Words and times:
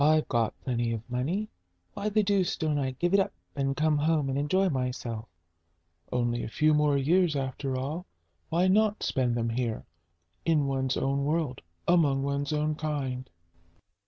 "I've 0.03 0.27
got 0.29 0.59
plenty 0.61 0.93
of 0.93 1.07
money; 1.11 1.47
why 1.93 2.09
the 2.09 2.23
deuce 2.23 2.55
don't 2.57 2.79
I 2.79 2.89
give 2.89 3.13
it 3.13 3.19
up, 3.19 3.31
and 3.55 3.77
come 3.77 3.99
home 3.99 4.29
and 4.29 4.37
enjoy 4.39 4.67
myself? 4.67 5.27
Only 6.11 6.43
a 6.43 6.47
few 6.49 6.73
more 6.73 6.97
years, 6.97 7.35
after 7.35 7.77
all; 7.77 8.07
why 8.49 8.67
not 8.67 9.03
spend 9.03 9.35
them 9.37 9.49
here, 9.51 9.85
in 10.43 10.65
one's 10.65 10.97
own 10.97 11.23
world, 11.23 11.61
among 11.87 12.23
one's 12.23 12.51
own 12.51 12.73
kind?" 12.73 13.29